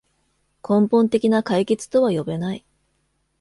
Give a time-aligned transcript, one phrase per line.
[0.67, 2.65] 根本的な解決とは呼べない